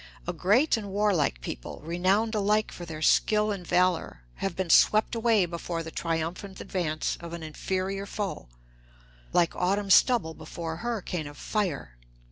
A 0.25 0.33
great 0.33 0.77
and 0.77 0.89
warlike 0.89 1.41
people, 1.41 1.79
renowned 1.85 2.33
alike 2.33 2.71
for 2.71 2.85
their 2.85 3.03
skill 3.03 3.51
and 3.51 3.67
valor, 3.67 4.23
have 4.37 4.55
been 4.55 4.71
swept 4.71 5.13
away 5.13 5.45
before 5.45 5.83
the 5.83 5.91
triumphant 5.91 6.59
advance 6.59 7.17
of 7.21 7.33
an 7.33 7.43
inferior 7.43 8.07
foe, 8.07 8.47
like 9.31 9.55
autumn 9.55 9.91
stubble 9.91 10.33
before 10.33 10.73
a 10.73 10.77
hurricane 10.77 11.27
of 11.27 11.37
fire. 11.37 11.97